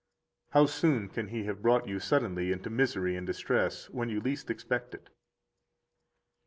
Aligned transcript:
How 0.49 0.65
soon 0.65 1.09
can 1.09 1.27
he 1.27 1.43
have 1.43 1.61
brought 1.61 1.87
you 1.87 1.99
suddenly 1.99 2.51
into 2.51 2.71
misery 2.71 3.15
and 3.15 3.27
distress 3.27 3.87
when 3.91 4.09
you 4.09 4.19
least 4.19 4.49
expect 4.49 4.95
it! 4.95 5.09